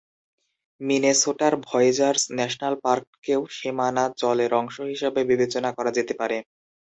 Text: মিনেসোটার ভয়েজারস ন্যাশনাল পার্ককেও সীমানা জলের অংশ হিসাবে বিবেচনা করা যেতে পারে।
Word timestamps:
মিনেসোটার 0.81 1.53
ভয়েজারস 1.67 2.23
ন্যাশনাল 2.31 2.75
পার্ককেও 2.85 3.41
সীমানা 3.57 4.03
জলের 4.21 4.51
অংশ 4.53 4.75
হিসাবে 4.91 5.21
বিবেচনা 5.31 5.69
করা 5.77 5.91
যেতে 5.97 6.13
পারে। 6.19 6.37